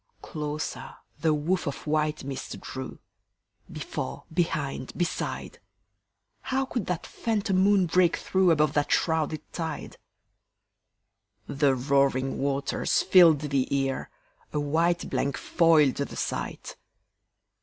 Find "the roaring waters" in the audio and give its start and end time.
11.45-13.03